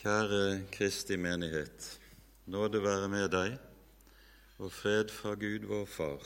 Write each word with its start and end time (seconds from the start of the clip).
Kjære 0.00 0.62
Kristi 0.72 1.16
menighet. 1.16 2.00
Nåde 2.46 2.80
være 2.80 3.08
med 3.12 3.26
deg 3.28 3.58
og 4.56 4.70
fred 4.72 5.10
fra 5.12 5.34
Gud 5.36 5.66
vår 5.68 5.82
Far 5.84 6.22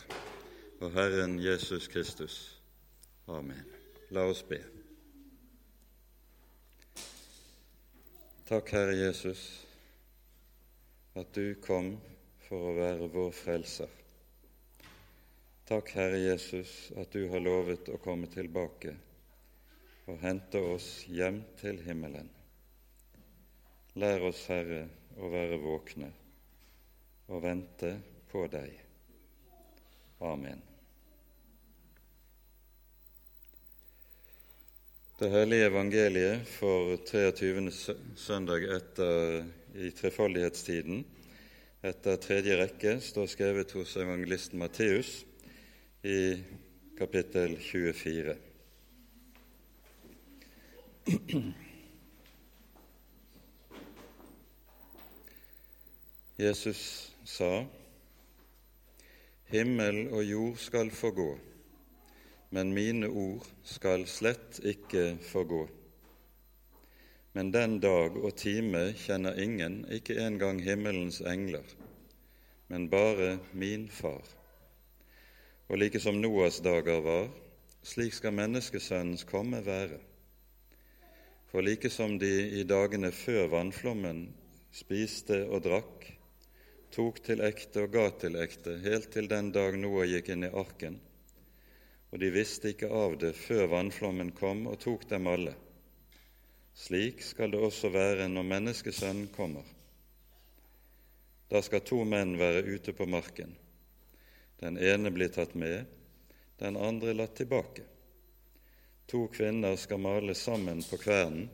og 0.79 0.93
Herren 0.95 1.41
Jesus 1.43 1.89
Kristus. 1.91 2.37
Amen. 3.27 3.65
La 4.15 4.29
oss 4.31 4.45
be. 4.47 4.61
Takk, 8.47 8.71
Herre 8.77 8.95
Jesus, 8.95 9.43
at 11.19 11.35
du 11.35 11.57
kom 11.67 11.97
for 12.47 12.69
å 12.71 12.77
være 12.79 13.11
vår 13.17 13.35
frelser. 13.41 13.99
Takk, 15.67 15.91
Herre 15.99 16.23
Jesus, 16.23 16.93
at 16.95 17.11
du 17.11 17.27
har 17.35 17.43
lovet 17.43 17.91
å 17.91 17.99
komme 18.07 18.31
tilbake 18.31 18.95
og 20.07 20.23
hente 20.23 20.63
oss 20.63 20.93
hjem 21.11 21.43
til 21.59 21.83
himmelen. 21.83 22.34
Lær 23.95 24.25
oss, 24.27 24.41
Herre, 24.51 24.89
å 25.23 25.29
være 25.31 25.61
våkne 25.63 26.09
og 27.31 27.45
vente 27.45 27.93
på 28.31 28.43
deg. 28.51 28.73
Amen. 30.27 30.63
Det 35.15 35.31
hellige 35.31 35.69
evangeliet 35.71 36.49
for 36.57 36.97
23. 37.07 37.71
søndag 38.19 38.67
etter, 38.75 39.45
i 39.79 39.93
trefoldighetstiden 39.95 41.05
etter 41.87 42.19
tredje 42.19 42.57
rekke 42.59 42.97
står 43.05 43.31
skrevet 43.31 43.77
hos 43.79 43.95
evangelisten 44.01 44.59
Matteus 44.59 45.21
i 46.03 46.35
kapittel 46.99 47.55
24. 47.63 48.35
Jesus 56.35 57.13
sa, 57.25 57.63
Himmel 59.47 60.09
og 60.11 60.25
jord 60.27 60.57
skal 60.59 60.89
forgå, 60.91 61.29
men 62.51 62.73
mine 62.75 63.07
ord 63.07 63.47
skal 63.63 64.03
slett 64.11 64.59
ikke 64.67 65.13
forgå. 65.23 65.61
Men 67.39 67.53
den 67.55 67.77
dag 67.79 68.17
og 68.19 68.35
time 68.35 68.89
kjenner 68.99 69.39
ingen, 69.39 69.85
ikke 69.95 70.17
engang 70.27 70.59
himmelens 70.63 71.21
engler, 71.21 71.71
men 72.67 72.89
bare 72.91 73.39
min 73.53 73.87
far. 73.89 74.27
Og 75.69 75.79
like 75.79 76.03
som 76.03 76.19
Noas 76.19 76.59
dager 76.59 76.99
var, 77.07 77.31
slik 77.87 78.15
skal 78.15 78.35
menneskesønnens 78.35 79.23
komme 79.31 79.63
være. 79.63 80.01
For 81.47 81.63
like 81.63 81.91
som 81.95 82.19
de 82.19 82.35
i 82.59 82.67
dagene 82.67 83.13
før 83.15 83.47
vannflommen 83.55 84.27
spiste 84.75 85.45
og 85.47 85.63
drakk, 85.63 86.11
tok 86.95 87.19
til 87.27 87.43
ekte 87.43 87.85
og 87.85 87.95
ga 87.95 88.07
til 88.23 88.39
ekte, 88.39 88.77
helt 88.85 89.11
til 89.11 89.27
den 89.31 89.51
dag 89.55 89.75
Noah 89.81 90.07
gikk 90.07 90.31
inn 90.31 90.47
i 90.47 90.53
arken, 90.55 91.01
og 92.13 92.21
de 92.23 92.31
visste 92.31 92.71
ikke 92.71 92.91
av 92.95 93.17
det 93.19 93.33
før 93.35 93.67
vannflommen 93.73 94.31
kom 94.39 94.69
og 94.71 94.79
tok 94.85 95.09
dem 95.11 95.27
alle. 95.27 95.57
Slik 96.75 97.23
skal 97.23 97.51
det 97.51 97.63
også 97.63 97.91
være 97.95 98.29
når 98.31 98.47
Menneskesønnen 98.51 99.27
kommer. 99.35 99.67
Da 101.51 101.63
skal 101.63 101.83
to 101.87 102.01
menn 102.07 102.37
være 102.39 102.65
ute 102.67 102.95
på 102.95 103.07
marken. 103.11 103.53
Den 104.63 104.79
ene 104.79 105.11
blir 105.15 105.31
tatt 105.35 105.55
med, 105.59 105.85
den 106.59 106.79
andre 106.79 107.15
latt 107.15 107.35
tilbake. 107.39 107.83
To 109.11 109.27
kvinner 109.35 109.75
skal 109.77 110.01
male 110.03 110.35
sammen 110.35 110.83
på 110.87 110.99
kvernen. 111.03 111.51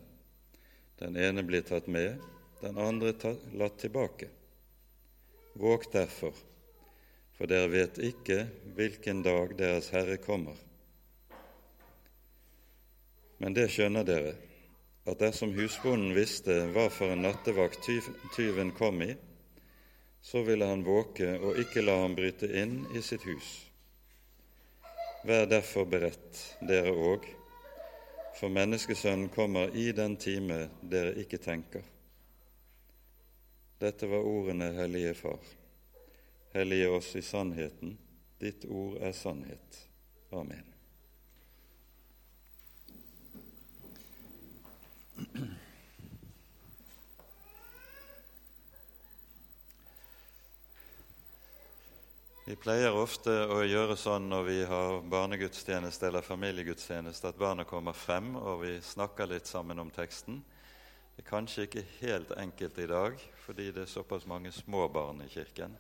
Den 1.00 1.16
ene 1.16 1.42
blir 1.42 1.64
tatt 1.64 1.88
med, 1.88 2.20
den 2.61 2.78
andre 2.78 3.14
latt 3.56 3.80
tilbake. 3.80 4.28
Våg 5.52 5.84
derfor, 5.92 6.34
for 7.34 7.50
dere 7.50 7.70
vet 7.72 7.98
ikke 7.98 8.44
hvilken 8.76 9.22
dag 9.27 9.56
Deres 9.58 9.90
Herre 9.90 10.16
kommer. 10.22 10.55
Men 13.40 13.56
det 13.56 13.70
skjønner 13.72 14.06
dere, 14.06 14.36
at 15.08 15.18
dersom 15.18 15.55
husbonden 15.56 16.12
visste 16.14 16.55
hva 16.74 16.86
for 16.92 17.10
en 17.14 17.24
nattevakt 17.24 17.89
tyven 18.36 18.70
kom 18.77 19.02
i, 19.02 19.14
så 20.22 20.42
ville 20.44 20.68
han 20.68 20.84
våke 20.84 21.33
og 21.40 21.58
ikke 21.58 21.83
la 21.83 21.96
ham 22.02 22.14
bryte 22.14 22.50
inn 22.60 22.83
i 22.94 23.02
sitt 23.02 23.24
hus. 23.24 23.48
Vær 25.24 25.48
derfor 25.48 25.89
beredt, 25.89 26.44
dere 26.68 26.92
òg, 26.92 27.24
for 28.39 28.52
menneskesønnen 28.52 29.33
kommer 29.33 29.72
i 29.77 29.90
den 29.96 30.14
time 30.20 30.68
dere 30.80 31.16
ikke 31.20 31.40
tenker. 31.40 31.83
Dette 33.80 34.07
var 34.07 34.18
ordene, 34.18 34.64
Hellige 34.64 35.14
Far. 35.14 35.39
Hellige 36.52 36.89
oss 36.89 37.17
i 37.17 37.23
sannheten. 37.23 37.98
Ditt 38.39 38.64
ord 38.64 38.98
er 39.01 39.13
sannhet. 39.13 39.89
Amen. 40.30 40.67
Vi 52.45 52.57
pleier 52.61 52.92
ofte 52.92 53.33
å 53.48 53.63
gjøre 53.64 53.96
sånn 53.96 54.29
når 54.29 54.45
vi 54.45 54.61
har 54.69 55.01
barnegudstjeneste 55.08 56.11
eller 56.11 56.27
familiegudstjeneste, 56.27 57.33
at 57.33 57.40
barna 57.40 57.64
kommer 57.64 57.96
frem 57.96 58.35
og 58.36 58.67
vi 58.67 58.77
snakker 58.85 59.33
litt 59.33 59.48
sammen 59.48 59.80
om 59.80 59.89
teksten. 59.89 60.42
Det 61.20 61.27
er 61.27 61.36
kanskje 61.36 61.64
ikke 61.67 61.83
helt 62.01 62.31
enkelt 62.33 62.79
i 62.81 62.86
dag 62.89 63.19
fordi 63.45 63.67
det 63.77 63.83
er 63.83 63.91
såpass 63.92 64.23
mange 64.27 64.48
små 64.57 64.86
barn 64.89 65.20
i 65.20 65.29
kirken. 65.29 65.75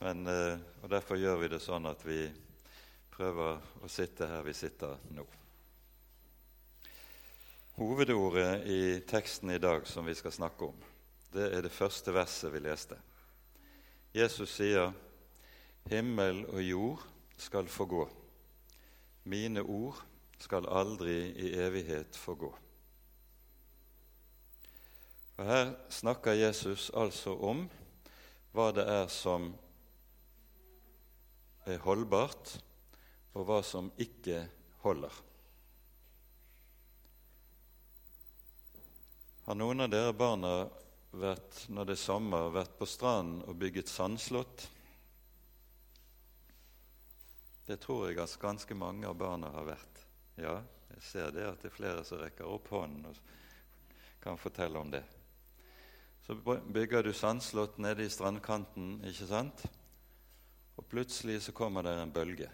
Men, 0.00 0.26
eh, 0.26 0.58
og 0.82 0.90
Derfor 0.90 1.14
gjør 1.16 1.36
vi 1.38 1.48
det 1.52 1.60
sånn 1.62 1.86
at 1.86 2.02
vi 2.02 2.26
prøver 3.14 3.62
å 3.86 3.88
sitte 3.88 4.26
her 4.26 4.42
vi 4.42 4.56
sitter 4.58 4.98
nå. 5.14 5.26
Hovedordet 7.78 8.66
i 8.66 9.00
teksten 9.06 9.54
i 9.54 9.62
dag 9.62 9.86
som 9.86 10.06
vi 10.10 10.18
skal 10.18 10.34
snakke 10.34 10.72
om, 10.72 10.84
det 11.32 11.54
er 11.54 11.62
det 11.62 11.72
første 11.78 12.10
verset 12.10 12.52
vi 12.52 12.58
leste. 12.58 12.98
Jesus 14.12 14.58
sier, 14.58 14.92
'Himmel 15.86 16.46
og 16.48 16.62
jord 16.62 17.10
skal 17.36 17.68
forgå. 17.68 18.08
Mine 19.24 19.62
ord 19.62 20.02
skal 20.38 20.66
aldri 20.66 21.30
i 21.30 21.54
evighet 21.54 22.16
forgå.' 22.16 22.67
Og 25.38 25.46
Her 25.46 25.72
snakker 25.94 26.34
Jesus 26.34 26.88
altså 26.98 27.36
om 27.46 27.62
hva 28.56 28.72
det 28.74 28.84
er 28.90 29.06
som 29.12 29.52
er 31.68 31.78
holdbart, 31.84 32.56
og 33.36 33.44
hva 33.46 33.58
som 33.62 33.90
ikke 34.02 34.40
holder. 34.82 35.12
Har 39.46 39.56
noen 39.56 39.84
av 39.84 39.92
dere 39.92 40.16
barna 40.16 40.52
vært, 41.12 41.60
når 41.70 41.86
det 41.86 41.94
er 41.94 42.02
sommer, 42.02 42.50
vært 42.52 42.74
på 42.80 42.88
stranden 42.88 43.44
og 43.46 43.60
bygget 43.60 43.92
sandslott? 43.92 44.64
Det 47.68 47.76
tror 47.84 48.08
jeg 48.08 48.18
at 48.24 48.34
ganske 48.42 48.74
mange 48.74 49.06
av 49.06 49.14
barna 49.20 49.52
har 49.54 49.70
vært. 49.70 50.02
Ja, 50.40 50.56
jeg 50.96 51.04
ser 51.04 51.30
det 51.36 51.46
at 51.46 51.62
det 51.62 51.70
er 51.70 51.78
flere 51.78 52.04
som 52.08 52.20
rekker 52.24 52.48
opp 52.48 52.72
hånden 52.72 53.06
og 53.12 53.22
kan 54.24 54.40
fortelle 54.40 54.80
om 54.80 54.90
det. 54.92 55.04
Så 56.28 56.60
bygger 56.68 57.02
du 57.02 57.12
sandslott 57.12 57.78
nede 57.78 58.04
i 58.04 58.10
strandkanten, 58.12 58.98
ikke 59.08 59.26
sant? 59.30 59.62
Og 60.76 60.84
plutselig 60.84 61.38
så 61.46 61.54
kommer 61.56 61.86
det 61.86 61.94
en 61.96 62.12
bølge. 62.12 62.50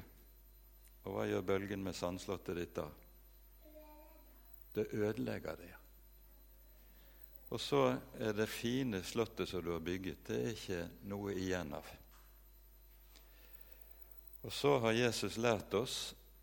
Og 1.02 1.16
hva 1.16 1.24
gjør 1.26 1.42
bølgen 1.48 1.82
med 1.82 1.96
sandslottet 1.98 2.54
ditt 2.54 2.76
da? 2.78 2.84
Det 4.76 4.84
ødelegger 4.94 5.58
det. 5.58 5.72
Og 7.50 7.58
så 7.60 7.80
er 8.14 8.38
det 8.38 8.46
fine 8.46 9.02
slottet 9.02 9.50
som 9.50 9.66
du 9.66 9.72
har 9.72 9.82
bygget, 9.82 10.22
det 10.28 10.38
er 10.38 10.54
ikke 10.54 10.80
noe 11.10 11.34
igjen 11.34 11.74
av. 11.74 11.88
Og 14.46 14.54
så 14.54 14.76
har 14.86 14.94
Jesus 15.00 15.34
lært 15.42 15.74
oss 15.74 15.96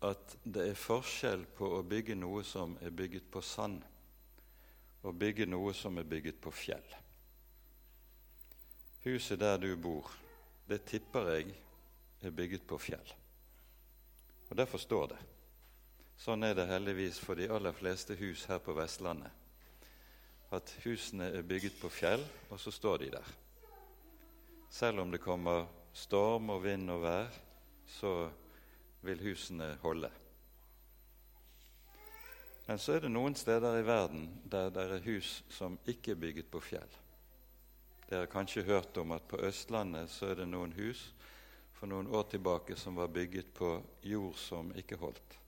at 0.04 0.36
det 0.44 0.68
er 0.68 0.76
forskjell 0.76 1.48
på 1.56 1.78
å 1.78 1.80
bygge 1.86 2.18
noe 2.20 2.44
som 2.44 2.76
er 2.84 2.92
bygget 2.92 3.32
på 3.32 3.40
sand, 3.40 3.80
og 5.00 5.16
bygge 5.16 5.48
noe 5.48 5.72
som 5.72 5.96
er 5.96 6.04
bygget 6.04 6.44
på 6.44 6.52
fjell. 6.52 7.00
Huset 9.04 9.40
der 9.40 9.58
du 9.58 9.76
bor, 9.76 10.10
det 10.68 10.84
tipper 10.86 11.30
jeg 11.34 11.54
er 12.22 12.30
bygget 12.30 12.62
på 12.66 12.78
fjell. 12.78 13.14
Og 14.50 14.56
derfor 14.56 14.78
står 14.78 15.06
det. 15.10 15.18
Sånn 16.22 16.46
er 16.46 16.54
det 16.54 16.68
heldigvis 16.70 17.18
for 17.18 17.34
de 17.34 17.48
aller 17.50 17.74
fleste 17.74 18.14
hus 18.20 18.44
her 18.46 18.60
på 18.62 18.76
Vestlandet. 18.76 19.32
At 20.54 20.70
husene 20.84 21.32
er 21.34 21.42
bygget 21.42 21.80
på 21.80 21.90
fjell, 21.90 22.22
og 22.50 22.60
så 22.60 22.70
står 22.70 23.02
de 23.02 23.10
der. 23.16 23.30
Selv 24.70 25.02
om 25.02 25.10
det 25.10 25.22
kommer 25.24 25.66
storm 25.92 26.52
og 26.54 26.62
vind 26.62 26.90
og 26.92 27.02
vær, 27.02 27.34
så 27.98 28.30
vil 29.02 29.24
husene 29.26 29.74
holde. 29.82 30.12
Men 32.68 32.78
så 32.78 32.94
er 32.94 33.02
det 33.02 33.10
noen 33.10 33.34
steder 33.34 33.80
i 33.80 33.86
verden 33.86 34.28
der 34.46 34.70
det 34.70 34.84
er 34.86 35.08
hus 35.08 35.40
som 35.50 35.80
ikke 35.90 36.14
er 36.14 36.22
bygget 36.22 36.52
på 36.52 36.62
fjell. 36.62 37.01
Dere 38.12 38.26
har 38.26 38.26
kanskje 38.26 38.66
hørt 38.68 38.96
om 39.00 39.14
at 39.16 39.24
på 39.24 39.38
Østlandet 39.40 40.10
så 40.12 40.26
er 40.28 40.42
det 40.42 40.44
noen 40.50 40.74
hus 40.76 41.06
for 41.72 41.88
noen 41.88 42.10
år 42.12 42.26
tilbake 42.28 42.76
som 42.76 42.98
var 43.00 43.08
bygget 43.08 43.54
på 43.56 43.70
jord 44.04 44.36
som 44.36 44.68
ikke 44.76 44.98
holdt. 45.00 45.38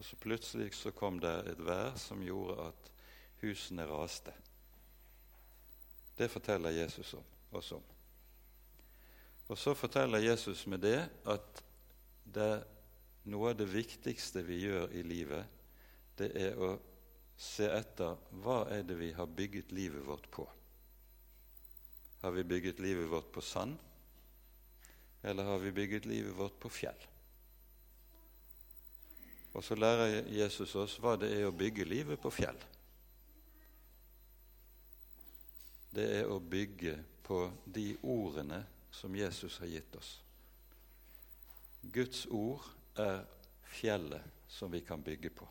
Og 0.00 0.06
så 0.08 0.16
plutselig 0.16 0.70
så 0.78 0.94
kom 0.96 1.20
det 1.20 1.34
et 1.50 1.60
vær 1.60 1.92
som 2.00 2.24
gjorde 2.24 2.70
at 2.70 2.88
husene 3.42 3.84
raste. 3.84 4.32
Det 6.16 6.30
forteller 6.32 6.72
Jesus 6.72 7.12
om, 7.20 7.28
oss 7.60 7.72
om. 7.76 7.84
Og 9.52 9.60
så 9.60 9.76
forteller 9.76 10.24
Jesus 10.24 10.64
med 10.72 10.86
det 10.88 11.02
at 11.28 11.64
det 12.24 12.52
noe 13.28 13.52
av 13.52 13.60
det 13.60 13.68
viktigste 13.68 14.40
vi 14.40 14.62
gjør 14.64 14.88
i 14.96 15.04
livet, 15.04 15.44
det 16.16 16.32
er 16.48 16.56
å 16.56 16.78
se 17.36 17.68
etter 17.68 18.16
hva 18.40 18.62
er 18.72 18.88
det 18.88 18.96
vi 19.04 19.12
har 19.12 19.28
bygget 19.28 19.76
livet 19.76 20.08
vårt 20.08 20.32
på. 20.32 20.48
Har 22.20 22.30
vi 22.34 22.44
bygget 22.44 22.80
livet 22.80 23.10
vårt 23.10 23.32
på 23.32 23.40
sand, 23.40 23.76
eller 25.22 25.44
har 25.44 25.58
vi 25.58 25.72
bygget 25.72 26.06
livet 26.06 26.36
vårt 26.36 26.58
på 26.60 26.68
fjell? 26.68 27.06
Og 29.54 29.64
så 29.64 29.74
lærer 29.74 30.26
Jesus 30.30 30.74
oss 30.76 30.98
hva 31.02 31.16
det 31.18 31.30
er 31.34 31.46
å 31.48 31.54
bygge 31.54 31.86
livet 31.88 32.20
på 32.20 32.30
fjell. 32.30 32.58
Det 35.90 36.04
er 36.20 36.30
å 36.30 36.38
bygge 36.38 36.98
på 37.26 37.40
de 37.64 37.90
ordene 38.02 38.60
som 38.94 39.14
Jesus 39.16 39.58
har 39.58 39.70
gitt 39.72 39.96
oss. 39.96 40.18
Guds 41.82 42.26
ord 42.30 42.64
er 42.98 43.22
fjellet 43.78 44.36
som 44.48 44.72
vi 44.72 44.80
kan 44.84 45.02
bygge 45.02 45.30
på. 45.30 45.48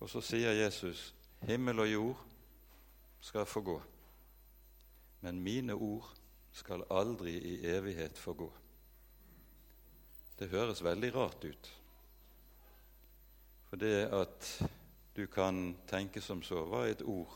Og 0.00 0.10
så 0.10 0.20
sier 0.20 0.52
Jesus, 0.52 1.14
'Himmel 1.40 1.80
og 1.80 1.92
jord 1.92 2.16
skal 3.20 3.46
få 3.46 3.60
gå, 3.60 3.82
men 5.24 5.40
mine 5.40 5.72
ord 5.72 6.04
skal 6.52 6.84
aldri 6.92 7.32
i 7.32 7.54
evighet 7.66 8.18
få 8.20 8.34
gå. 8.36 8.50
Det 10.38 10.50
høres 10.52 10.82
veldig 10.84 11.14
rart 11.14 11.44
ut. 11.44 11.68
For 13.70 13.80
det 13.80 14.10
at 14.12 14.48
du 15.16 15.24
kan 15.32 15.78
tenke 15.88 16.20
som 16.20 16.42
så 16.44 16.60
Hva 16.68 16.82
er 16.84 16.92
et 16.92 17.04
ord? 17.08 17.32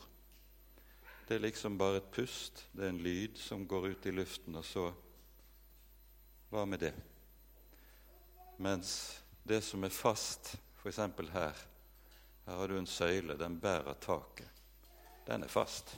Det 1.25 1.37
er 1.37 1.41
liksom 1.47 1.77
bare 1.79 1.97
et 2.01 2.11
pust, 2.13 2.67
det 2.73 2.85
er 2.85 2.93
en 2.93 3.01
lyd 3.01 3.39
som 3.41 3.65
går 3.67 3.87
ut 3.93 4.05
i 4.05 4.13
luften, 4.13 4.55
og 4.55 4.65
så 4.65 4.91
Hva 6.49 6.65
med 6.65 6.83
det? 6.85 6.93
Mens 8.57 8.91
det 9.47 9.63
som 9.65 9.83
er 9.83 9.93
fast, 9.93 10.55
f.eks. 10.83 11.01
her 11.33 11.65
Her 12.45 12.55
har 12.61 12.67
du 12.67 12.77
en 12.77 12.87
søyle, 12.89 13.37
den 13.37 13.59
bærer 13.61 13.97
taket. 14.01 14.61
Den 15.27 15.43
er 15.43 15.47
fast. 15.47 15.97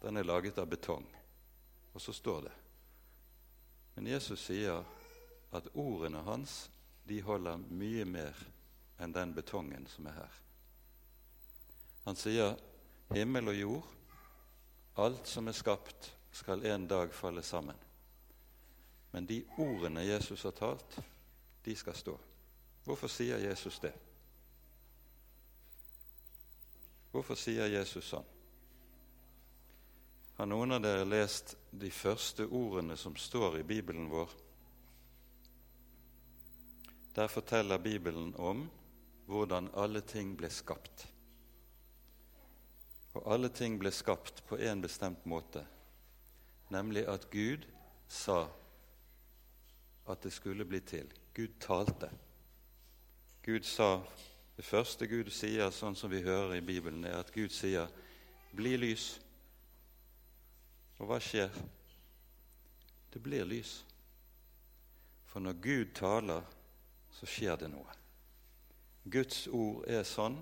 Den 0.00 0.16
er 0.16 0.24
laget 0.24 0.58
av 0.58 0.66
betong. 0.66 1.06
Og 1.92 2.00
så 2.00 2.12
står 2.12 2.40
det 2.46 2.52
Men 3.94 4.06
Jesus 4.06 4.40
sier 4.46 4.84
at 5.52 5.66
ordene 5.74 6.22
hans 6.24 6.70
de 7.08 7.18
holder 7.22 7.58
mye 7.68 8.04
mer 8.06 8.36
enn 9.02 9.12
den 9.12 9.34
betongen 9.34 9.86
som 9.90 10.06
er 10.06 10.14
her. 10.20 10.36
Han 12.04 12.16
sier 12.16 12.54
himmel 13.10 13.50
og 13.50 13.58
jord, 13.58 13.88
alt 15.02 15.28
som 15.28 15.48
er 15.50 15.56
skapt, 15.56 16.12
skal 16.32 16.62
en 16.70 16.86
dag 16.88 17.10
falle 17.14 17.42
sammen. 17.42 17.76
Men 19.10 19.26
de 19.26 19.40
ordene 19.58 20.04
Jesus 20.06 20.42
har 20.46 20.54
talt, 20.54 20.98
de 21.64 21.74
skal 21.76 21.96
stå. 21.98 22.14
Hvorfor 22.84 23.10
sier 23.10 23.42
Jesus 23.42 23.80
det? 23.82 23.92
Hvorfor 27.10 27.34
sier 27.34 27.66
Jesus 27.66 28.06
sånn? 28.12 28.28
Har 30.40 30.46
noen 30.48 30.72
av 30.72 30.80
dere 30.80 31.04
lest 31.04 31.50
de 31.70 31.90
første 31.92 32.46
ordene 32.46 32.94
som 32.96 33.12
står 33.12 33.58
i 33.58 33.64
Bibelen 33.68 34.06
vår? 34.08 34.30
Der 37.12 37.28
forteller 37.28 37.82
Bibelen 37.84 38.30
om 38.40 38.62
hvordan 39.28 39.68
alle 39.76 40.00
ting 40.00 40.32
ble 40.40 40.48
skapt. 40.48 41.04
Og 43.12 43.28
alle 43.36 43.52
ting 43.52 43.76
ble 43.76 43.92
skapt 43.92 44.40
på 44.48 44.56
en 44.56 44.80
bestemt 44.80 45.28
måte, 45.28 45.66
nemlig 46.72 47.04
at 47.04 47.28
Gud 47.28 47.68
sa 48.08 48.46
at 50.08 50.24
det 50.24 50.32
skulle 50.32 50.64
bli 50.64 50.80
til. 50.80 51.12
Gud 51.36 51.60
talte. 51.60 52.08
Gud 53.44 53.68
sa 53.68 53.98
Det 54.56 54.64
første 54.64 55.06
Gud 55.06 55.28
sier, 55.32 55.68
sånn 55.68 55.94
som 55.96 56.08
vi 56.08 56.24
hører 56.24 56.56
i 56.56 56.64
Bibelen, 56.64 57.04
er 57.04 57.20
at 57.20 57.32
Gud 57.32 57.52
sier 57.52 57.92
'bli 58.56 58.76
lys'. 58.76 59.20
Og 61.00 61.08
hva 61.08 61.18
skjer? 61.22 61.50
Det 63.10 63.22
blir 63.24 63.48
lys. 63.48 63.80
For 65.30 65.42
når 65.42 65.58
Gud 65.62 65.92
taler, 65.96 66.44
så 67.14 67.26
skjer 67.26 67.56
det 67.60 67.70
noe. 67.72 67.96
Guds 69.10 69.46
ord 69.48 69.86
er 69.88 70.04
sånn 70.06 70.36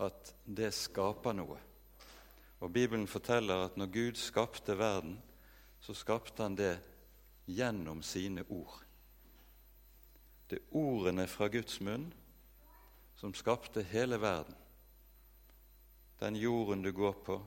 at 0.00 0.32
det 0.44 0.70
skaper 0.76 1.34
noe. 1.34 1.58
Og 2.62 2.72
Bibelen 2.72 3.08
forteller 3.10 3.66
at 3.66 3.76
når 3.76 3.90
Gud 3.92 4.20
skapte 4.20 4.76
verden, 4.78 5.18
så 5.80 5.94
skapte 5.94 6.42
han 6.44 6.56
det 6.56 6.76
gjennom 7.46 8.02
sine 8.06 8.44
ord. 8.48 8.78
Det 10.46 10.60
er 10.60 10.78
ordene 10.78 11.26
fra 11.26 11.48
Guds 11.50 11.80
munn 11.82 12.06
som 13.18 13.34
skapte 13.34 13.82
hele 13.90 14.20
verden. 14.22 14.54
Den 16.20 16.36
jorden 16.38 16.84
du 16.84 16.92
går 16.96 17.16
på, 17.26 17.40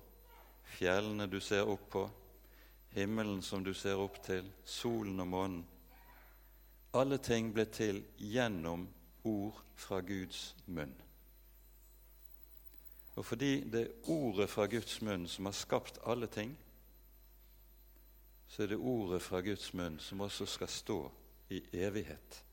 fjellene 0.77 1.27
du 1.27 1.39
ser 1.41 1.67
opp 1.69 1.89
på, 1.91 2.05
himmelen 2.95 3.41
som 3.41 3.63
du 3.63 3.73
ser 3.73 3.99
opp 3.99 4.21
til, 4.25 4.47
solen 4.65 5.19
og 5.19 5.27
månen. 5.27 5.59
Alle 6.97 7.19
ting 7.21 7.51
ble 7.53 7.67
til 7.69 8.01
gjennom 8.17 8.87
ord 9.29 9.59
fra 9.77 9.99
Guds 10.01 10.55
munn. 10.65 10.95
Og 13.19 13.25
fordi 13.25 13.63
det 13.69 13.81
er 13.81 14.09
ordet 14.09 14.49
fra 14.49 14.65
Guds 14.71 15.01
munn 15.05 15.27
som 15.27 15.49
har 15.49 15.57
skapt 15.57 15.99
alle 16.07 16.27
ting, 16.31 16.55
så 18.49 18.63
er 18.63 18.71
det 18.71 18.79
ordet 18.81 19.21
fra 19.21 19.41
Guds 19.45 19.73
munn 19.77 19.99
som 20.01 20.21
også 20.25 20.47
skal 20.49 20.71
stå 20.71 20.99
i 21.53 21.61
evighet. 21.83 22.43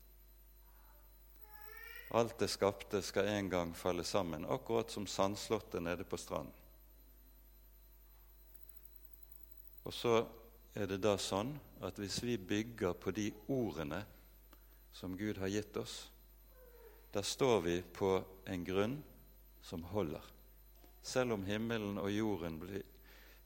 Alt 2.11 2.37
det 2.39 2.49
skapte 2.49 3.01
skal 3.01 3.27
en 3.27 3.49
gang 3.49 3.73
falle 3.75 4.03
sammen, 4.03 4.45
akkurat 4.45 4.91
som 4.91 5.07
sandslottet 5.07 5.83
nede 5.83 6.03
på 6.03 6.17
stranden. 6.17 6.53
Og 9.87 9.93
så 9.95 10.17
er 10.75 10.89
det 10.91 10.99
da 10.99 11.15
sånn 11.15 11.53
at 11.87 11.99
hvis 12.01 12.19
vi 12.25 12.35
bygger 12.35 12.97
på 12.99 13.13
de 13.15 13.29
ordene 13.47 14.01
som 14.91 15.15
Gud 15.15 15.39
har 15.39 15.51
gitt 15.53 15.77
oss, 15.79 16.09
da 17.13 17.23
står 17.23 17.61
vi 17.63 17.75
på 17.95 18.17
en 18.51 18.65
grunn 18.67 18.97
som 19.63 19.85
holder. 19.93 20.23
Selv 21.01 21.37
om 21.37 21.45
himmelen 21.47 21.95
og 22.01 22.11
jorden 22.11 22.59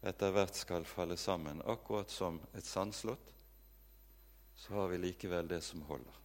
etter 0.01 0.33
hvert 0.33 0.57
skal 0.57 0.88
falle 0.89 1.17
sammen, 1.19 1.62
akkurat 1.62 2.10
som 2.10 2.39
et 2.57 2.65
sandslott, 2.65 3.29
så 4.57 4.79
har 4.79 4.89
vi 4.89 4.98
likevel 5.05 5.48
det 5.50 5.62
som 5.62 5.86
holder. 5.86 6.17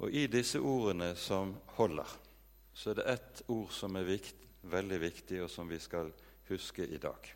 Og 0.00 0.12
i 0.12 0.26
disse 0.32 0.60
ordene 0.60 1.12
som 1.16 1.54
holder, 1.76 2.08
så 2.76 2.90
er 2.92 2.98
det 2.98 3.10
ett 3.12 3.42
ord 3.52 3.72
som 3.72 3.96
er 3.96 4.08
vikt, 4.08 4.48
veldig 4.68 4.98
viktig, 5.00 5.42
og 5.44 5.52
som 5.52 5.68
vi 5.68 5.78
skal 5.80 6.10
huske 6.48 6.86
i 6.86 6.98
dag. 6.98 7.34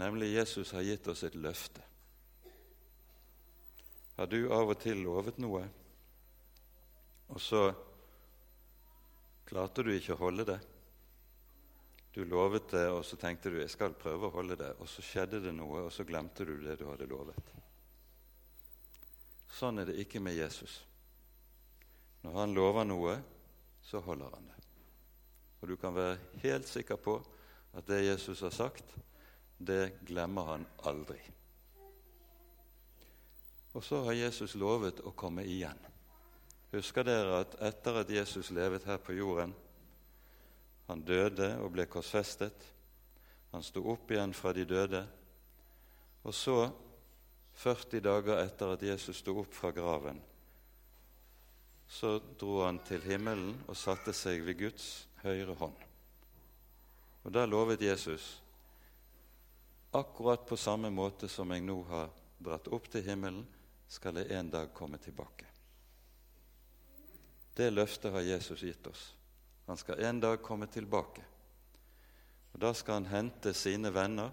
Nemlig 0.00 0.32
Jesus 0.32 0.72
har 0.72 0.86
gitt 0.86 1.08
oss 1.08 1.22
et 1.26 1.34
løfte. 1.34 1.82
Har 4.16 4.26
du 4.26 4.50
av 4.52 4.68
og 4.68 4.78
til 4.80 5.00
lovet 5.00 5.38
noe, 5.40 5.62
og 7.30 7.40
så 7.40 7.62
klarte 9.48 9.84
du 9.86 9.94
ikke 9.94 10.14
å 10.16 10.20
holde 10.20 10.46
det? 10.50 10.58
Du 12.12 12.24
lovet 12.26 12.68
det, 12.72 12.86
og 12.90 13.04
så 13.06 13.16
tenkte 13.16 13.52
du 13.52 13.60
jeg 13.60 13.70
skal 13.70 13.94
prøve 13.98 14.28
å 14.28 14.34
holde 14.34 14.58
det, 14.58 14.72
og 14.82 14.88
så 14.90 15.02
skjedde 15.04 15.40
det 15.44 15.54
noe, 15.54 15.86
og 15.86 15.92
så 15.94 16.04
glemte 16.04 16.44
du 16.46 16.56
det 16.60 16.76
du 16.80 16.88
hadde 16.90 17.08
lovet. 17.10 17.52
Sånn 19.50 19.82
er 19.82 19.90
det 19.90 19.98
ikke 20.02 20.22
med 20.22 20.36
Jesus. 20.38 20.80
Når 22.22 22.36
han 22.36 22.54
lover 22.54 22.86
noe, 22.86 23.16
så 23.82 24.02
holder 24.04 24.34
han 24.34 24.50
det. 24.50 24.58
Og 25.60 25.70
du 25.70 25.76
kan 25.80 25.94
være 25.94 26.18
helt 26.42 26.68
sikker 26.68 26.98
på 27.00 27.16
at 27.76 27.86
det 27.86 28.04
Jesus 28.04 28.40
har 28.40 28.54
sagt, 28.54 28.96
det 29.58 29.92
glemmer 30.08 30.54
han 30.54 30.66
aldri. 30.88 31.18
Og 33.72 33.84
så 33.84 34.02
har 34.04 34.18
Jesus 34.18 34.56
lovet 34.58 35.02
å 35.06 35.12
komme 35.14 35.44
igjen. 35.46 35.78
Husker 36.72 37.06
dere 37.06 37.42
at 37.42 37.56
etter 37.66 38.00
at 38.02 38.10
Jesus 38.10 38.50
levet 38.54 38.86
her 38.86 38.98
på 39.02 39.16
jorden 39.18 39.54
Han 40.90 41.02
døde 41.06 41.52
og 41.62 41.70
ble 41.70 41.84
korsfestet. 41.86 42.64
Han 43.52 43.62
sto 43.62 43.84
opp 43.92 44.10
igjen 44.10 44.32
fra 44.34 44.50
de 44.52 44.64
døde. 44.66 45.04
Og 46.26 46.34
så, 46.34 46.56
40 47.62 48.02
dager 48.02 48.40
etter 48.42 48.74
at 48.74 48.82
Jesus 48.82 49.20
sto 49.22 49.36
opp 49.38 49.54
fra 49.54 49.70
graven, 49.70 50.18
så 51.86 52.16
dro 52.40 52.64
han 52.64 52.82
til 52.86 53.06
himmelen 53.06 53.54
og 53.68 53.78
satte 53.78 54.14
seg 54.14 54.42
ved 54.46 54.58
Guds 54.64 54.90
høyre 55.22 55.54
hånd. 55.62 55.89
Og 57.22 57.32
Da 57.32 57.46
lovet 57.46 57.80
Jesus 57.80 58.42
akkurat 59.90 60.46
på 60.46 60.56
samme 60.56 60.90
måte 60.90 61.28
som 61.28 61.50
jeg 61.50 61.64
nå 61.66 61.82
har 61.88 62.10
dratt 62.38 62.68
opp 62.72 62.88
til 62.90 63.04
himmelen, 63.04 63.46
skal 63.90 64.20
jeg 64.20 64.30
en 64.32 64.50
dag 64.50 64.70
komme 64.74 64.98
tilbake. 65.02 65.46
Det 67.54 67.72
løftet 67.72 68.12
har 68.12 68.22
Jesus 68.22 68.62
gitt 68.62 68.86
oss. 68.86 69.14
Han 69.66 69.76
skal 69.76 70.00
en 70.00 70.20
dag 70.20 70.38
komme 70.42 70.66
tilbake. 70.66 71.24
Og 72.52 72.60
Da 72.60 72.72
skal 72.74 72.94
han 72.94 73.10
hente 73.10 73.54
sine 73.54 73.90
venner, 73.94 74.30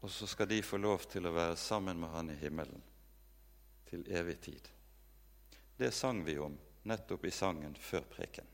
og 0.00 0.10
så 0.10 0.26
skal 0.26 0.48
de 0.48 0.62
få 0.62 0.76
lov 0.76 1.08
til 1.10 1.26
å 1.26 1.32
være 1.34 1.56
sammen 1.56 1.98
med 2.00 2.12
han 2.12 2.30
i 2.30 2.36
himmelen 2.38 2.82
til 3.88 4.04
evig 4.12 4.40
tid. 4.40 4.68
Det 5.76 5.90
sang 5.94 6.22
vi 6.24 6.38
om 6.38 6.54
nettopp 6.82 7.24
i 7.24 7.30
sangen 7.30 7.74
før 7.74 8.06
preken. 8.10 8.46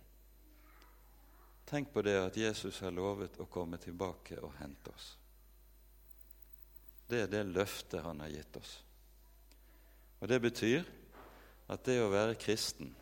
Tenk 1.64 1.92
på 1.92 2.02
det 2.02 2.16
at 2.20 2.36
Jesus 2.36 2.80
har 2.84 2.92
lovet 2.92 3.38
å 3.40 3.48
komme 3.48 3.78
tilbake 3.80 4.36
og 4.42 4.52
hente 4.60 4.92
oss. 4.92 5.14
Det 7.08 7.22
er 7.24 7.30
det 7.32 7.44
løftet 7.46 8.04
han 8.04 8.20
har 8.20 8.32
gitt 8.32 8.56
oss. 8.56 8.74
Og 10.20 10.28
Det 10.28 10.40
betyr 10.40 10.84
at 11.68 11.84
det 11.84 11.98
å 12.02 12.10
være 12.12 12.36
kristen, 12.40 12.94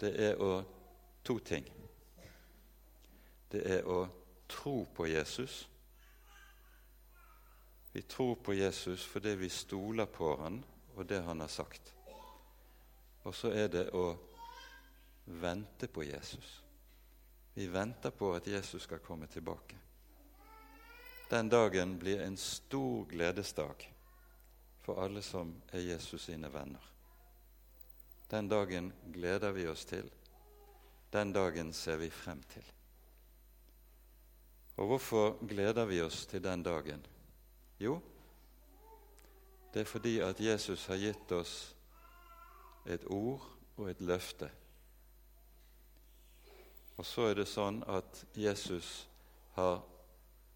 det 0.00 0.12
er 0.20 0.40
å 0.40 0.60
to 1.24 1.38
ting. 1.38 1.64
Det 3.52 3.62
er 3.64 3.88
å 3.88 4.06
tro 4.48 4.84
på 4.94 5.06
Jesus. 5.08 5.68
Vi 7.92 8.02
tror 8.02 8.34
på 8.34 8.52
Jesus 8.52 9.04
fordi 9.08 9.34
vi 9.40 9.48
stoler 9.48 10.06
på 10.06 10.34
han 10.36 10.60
og 10.94 11.08
det 11.08 11.22
han 11.24 11.40
har 11.40 11.48
sagt. 11.48 11.94
Og 13.24 13.34
så 13.34 13.50
er 13.50 13.68
det 13.72 13.88
å 13.96 14.12
vente 15.26 15.88
på 15.88 16.04
Jesus. 16.06 16.65
Vi 17.56 17.66
venter 17.72 18.10
på 18.10 18.34
at 18.36 18.46
Jesus 18.46 18.82
skal 18.82 18.98
komme 19.00 19.26
tilbake. 19.26 19.78
Den 21.30 21.48
dagen 21.48 21.94
blir 21.98 22.20
en 22.20 22.36
stor 22.36 23.06
gledesdag 23.08 23.86
for 24.84 25.00
alle 25.00 25.22
som 25.24 25.54
er 25.72 25.80
Jesus 25.88 26.28
sine 26.28 26.50
venner. 26.52 26.84
Den 28.28 28.48
dagen 28.48 28.92
gleder 29.12 29.56
vi 29.56 29.64
oss 29.72 29.86
til. 29.88 30.10
Den 31.12 31.32
dagen 31.32 31.72
ser 31.72 31.96
vi 31.96 32.10
frem 32.10 32.42
til. 32.52 32.68
Og 34.76 34.86
hvorfor 34.86 35.38
gleder 35.48 35.88
vi 35.88 36.02
oss 36.04 36.26
til 36.26 36.44
den 36.44 36.62
dagen? 36.62 37.06
Jo, 37.80 38.00
det 39.72 39.80
er 39.80 39.88
fordi 39.88 40.18
at 40.20 40.40
Jesus 40.40 40.86
har 40.86 41.00
gitt 41.00 41.32
oss 41.32 41.56
et 42.84 43.08
ord 43.08 43.48
og 43.76 43.90
et 43.90 44.00
løfte. 44.00 44.52
Og 46.96 47.06
så 47.06 47.28
er 47.30 47.40
det 47.40 47.48
sånn 47.48 47.82
at 47.92 48.22
Jesus 48.36 49.06
har, 49.56 49.82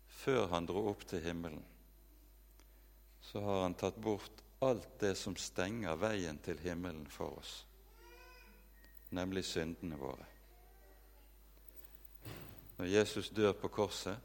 før 0.08 0.46
han 0.52 0.68
dro 0.68 0.86
opp 0.92 1.04
til 1.08 1.22
himmelen, 1.24 1.64
så 3.20 3.42
har 3.44 3.62
han 3.62 3.76
tatt 3.78 3.98
bort 4.00 4.40
alt 4.64 4.88
det 5.00 5.14
som 5.16 5.36
stenger 5.36 5.98
veien 6.00 6.40
til 6.44 6.60
himmelen 6.64 7.04
for 7.08 7.38
oss, 7.40 7.52
nemlig 9.16 9.44
syndene 9.48 9.98
våre. 10.00 10.26
Når 12.78 12.88
Jesus 12.88 13.28
dør 13.36 13.52
på 13.60 13.68
korset, 13.68 14.16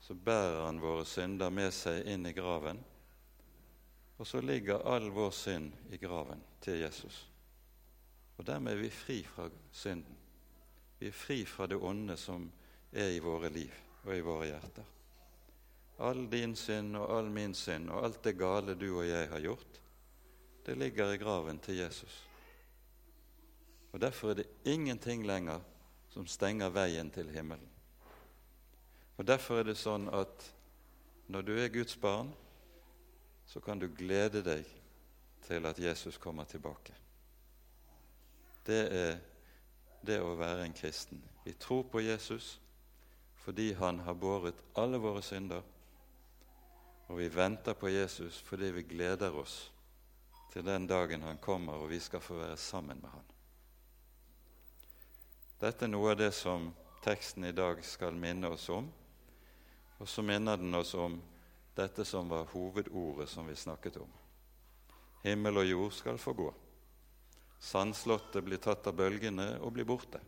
så 0.00 0.14
bærer 0.14 0.62
han 0.64 0.78
våre 0.80 1.04
synder 1.06 1.50
med 1.50 1.74
seg 1.74 2.06
inn 2.06 2.26
i 2.30 2.32
graven 2.32 2.78
og 4.18 4.26
så 4.26 4.40
ligger 4.42 4.82
all 4.82 5.10
vår 5.14 5.30
synd 5.30 5.72
i 5.94 5.98
graven 6.02 6.40
til 6.60 6.80
Jesus. 6.82 7.28
Og 8.38 8.46
dermed 8.46 8.72
er 8.72 8.82
vi 8.82 8.90
fri 8.90 9.18
fra 9.22 9.46
synden. 9.72 10.17
Vi 10.98 11.08
er 11.08 11.14
fri 11.14 11.44
fra 11.46 11.66
det 11.66 11.76
onde 11.76 12.16
som 12.16 12.48
er 12.92 13.12
i 13.14 13.20
våre 13.22 13.50
liv 13.54 13.74
og 14.04 14.14
i 14.16 14.24
våre 14.24 14.48
hjerter. 14.50 14.86
All 15.98 16.24
din 16.30 16.54
synd 16.56 16.96
og 16.96 17.10
all 17.16 17.30
min 17.30 17.54
synd 17.54 17.90
og 17.90 18.04
alt 18.04 18.22
det 18.24 18.38
gale 18.38 18.74
du 18.78 18.88
og 18.90 19.06
jeg 19.06 19.28
har 19.30 19.42
gjort, 19.42 19.80
det 20.66 20.76
ligger 20.78 21.12
i 21.12 21.18
graven 21.18 21.58
til 21.58 21.78
Jesus. 21.80 22.24
Og 23.92 24.00
Derfor 24.00 24.30
er 24.30 24.34
det 24.34 24.50
ingenting 24.64 25.26
lenger 25.26 25.60
som 26.10 26.26
stenger 26.26 26.68
veien 26.68 27.10
til 27.10 27.30
himmelen. 27.30 27.68
Og 29.16 29.26
Derfor 29.26 29.58
er 29.58 29.70
det 29.70 29.78
sånn 29.78 30.08
at 30.14 30.44
når 31.28 31.42
du 31.42 31.54
er 31.58 31.72
Guds 31.72 31.96
barn, 31.96 32.30
så 33.48 33.60
kan 33.60 33.80
du 33.80 33.88
glede 33.88 34.42
deg 34.44 34.66
til 35.46 35.66
at 35.66 35.78
Jesus 35.80 36.18
kommer 36.18 36.44
tilbake. 36.44 36.92
Det 38.66 38.82
er 38.92 39.18
det 40.00 40.20
å 40.22 40.36
være 40.38 40.64
en 40.66 40.76
kristen. 40.76 41.22
Vi 41.44 41.52
tror 41.52 41.84
på 41.90 42.02
Jesus 42.04 42.58
fordi 43.42 43.72
han 43.72 44.02
har 44.04 44.14
båret 44.14 44.58
alle 44.76 44.98
våre 45.00 45.22
synder, 45.24 45.62
og 47.08 47.16
vi 47.16 47.30
venter 47.32 47.72
på 47.72 47.88
Jesus 47.88 48.42
fordi 48.44 48.70
vi 48.76 48.84
gleder 48.90 49.32
oss 49.40 49.70
til 50.52 50.66
den 50.66 50.86
dagen 50.86 51.24
han 51.24 51.40
kommer 51.40 51.80
og 51.80 51.90
vi 51.90 52.00
skal 52.00 52.20
få 52.20 52.36
være 52.42 52.56
sammen 52.56 53.00
med 53.00 53.10
han. 53.10 53.24
Dette 55.58 55.86
er 55.86 55.90
noe 55.90 56.12
av 56.12 56.20
det 56.20 56.30
som 56.36 56.68
teksten 57.02 57.48
i 57.48 57.56
dag 57.56 57.80
skal 57.84 58.14
minne 58.14 58.52
oss 58.52 58.68
om, 58.70 58.86
og 59.98 60.08
så 60.08 60.22
minner 60.22 60.60
den 60.60 60.74
oss 60.78 60.94
om 60.94 61.16
dette 61.74 62.04
som 62.04 62.28
var 62.30 62.46
hovedordet 62.52 63.28
som 63.30 63.46
vi 63.46 63.56
snakket 63.56 63.96
om. 64.02 64.10
Himmel 65.22 65.62
og 65.62 65.66
jord 65.66 65.92
skal 65.92 66.18
få 66.18 66.32
gå. 66.32 66.52
Sandslottet 67.58 68.44
blir 68.44 68.60
tatt 68.62 68.86
av 68.86 68.96
bølgene 68.98 69.56
og 69.58 69.74
blir 69.74 69.86
borte. 69.88 70.20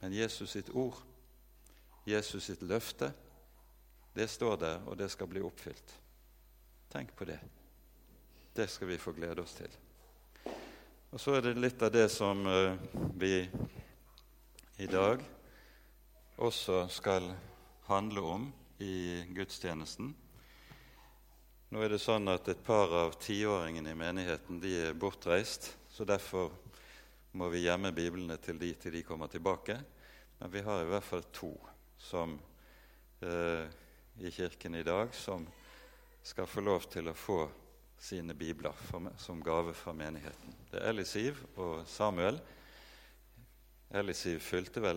Men 0.00 0.14
Jesus 0.14 0.52
sitt 0.54 0.70
ord, 0.70 0.98
Jesus 2.06 2.46
sitt 2.46 2.62
løfte, 2.62 3.10
det 4.16 4.28
står 4.30 4.56
der, 4.56 4.84
og 4.86 4.96
det 4.96 5.10
skal 5.12 5.28
bli 5.28 5.42
oppfylt. 5.44 5.96
Tenk 6.92 7.10
på 7.16 7.26
det. 7.28 7.40
Det 8.56 8.68
skal 8.70 8.88
vi 8.88 8.98
få 8.98 9.12
glede 9.12 9.42
oss 9.42 9.56
til. 9.58 9.72
Og 11.10 11.20
Så 11.20 11.34
er 11.36 11.42
det 11.44 11.58
litt 11.58 11.82
av 11.82 11.92
det 11.92 12.06
som 12.12 12.46
uh, 12.46 12.76
vi 13.18 13.48
i 14.78 14.86
dag 14.86 15.20
også 16.36 16.86
skal 16.92 17.30
handle 17.88 18.20
om 18.20 18.46
i 18.82 19.24
gudstjenesten. 19.36 20.14
Nå 21.72 21.82
er 21.82 21.92
det 21.92 22.00
sånn 22.02 22.28
at 22.30 22.48
Et 22.48 22.62
par 22.64 22.92
av 22.94 23.16
tiåringene 23.20 23.90
i 23.90 23.98
menigheten 23.98 24.60
de 24.60 24.74
er 24.88 24.98
bortreist, 24.98 25.72
så 25.96 26.04
derfor 26.04 26.52
må 27.32 27.48
vi 27.48 27.62
gjemme 27.64 27.88
biblene 27.96 28.36
til 28.36 28.58
de 28.60 28.74
til 28.76 28.92
de 28.92 29.00
kommer 29.02 29.30
tilbake. 29.32 29.78
Men 30.36 30.52
vi 30.52 30.60
har 30.60 30.82
i 30.82 30.88
hvert 30.90 31.04
fall 31.04 31.22
to 31.32 31.54
som, 31.96 32.38
eh, 33.22 33.64
i 34.20 34.30
kirken 34.30 34.74
i 34.74 34.82
dag 34.82 35.14
som 35.14 35.46
skal 36.22 36.46
få 36.46 36.60
lov 36.60 36.84
til 36.92 37.08
å 37.08 37.14
få 37.16 37.48
sine 37.98 38.34
bibler 38.34 38.72
for, 38.72 39.08
som 39.16 39.40
gave 39.40 39.72
fra 39.74 39.92
menigheten. 39.92 40.54
Det 40.70 40.82
er 40.82 40.90
Elisiv 40.90 41.40
og 41.56 41.88
Samuel. 41.88 42.40
Elisiv 43.90 44.40
fylte 44.40 44.80
vel 44.80 44.94